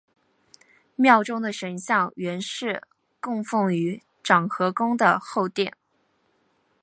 [0.95, 2.81] 庙中的神像原是
[3.19, 5.77] 供奉于长和宫的后殿。